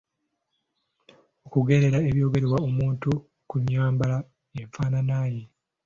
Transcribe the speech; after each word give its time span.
Okugerera 1.45 1.99
ebyogerwa 2.09 2.57
omuntu 2.67 3.11
ku 3.49 3.55
nnyambala 3.61 4.17
/ 4.37 4.59
enfaanana 4.59 5.17
ye. 5.33 5.43